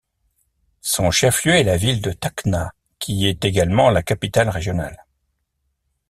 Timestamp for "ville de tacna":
1.77-2.73